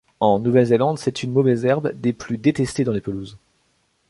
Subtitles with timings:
[0.19, 3.37] En Nouvelle-Zélande, c'est une mauvaise herbe des plus détestées dans les pelouses.